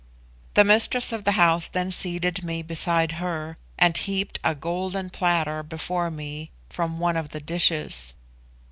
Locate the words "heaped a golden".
3.95-5.11